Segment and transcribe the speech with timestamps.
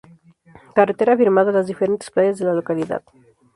[0.77, 3.03] Carretera afirmada a las diferentes playas de la localidad.